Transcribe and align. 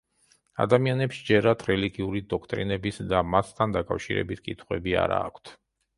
ადამიანებს 0.63 1.17
სჯერათ 1.23 1.65
რელიგიური 1.71 2.23
დოქტრინების 2.33 2.97
და 3.13 3.21
მათთან 3.35 3.77
დაკავშირებით 3.77 4.43
კითხვები 4.49 5.01
არა 5.07 5.21
აქვთ. 5.29 5.55